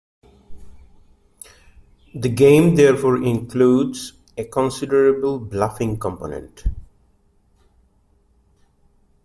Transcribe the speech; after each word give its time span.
The 2.15 2.29
game 2.29 2.73
therefore 2.73 3.17
includes 3.21 4.13
a 4.35 4.45
considerable 4.45 5.37
bluffing 5.37 5.99
component. 5.99 6.63